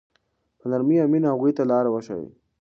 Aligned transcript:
په 0.59 0.65
نرمۍ 0.71 0.97
او 0.99 1.07
مینه 1.11 1.27
هغوی 1.33 1.51
ته 1.57 1.63
لاره 1.71 1.89
وښایئ. 1.91 2.29